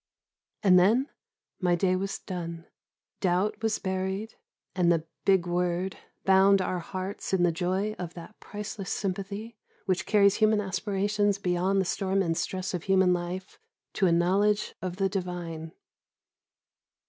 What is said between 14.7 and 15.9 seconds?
of the Divine.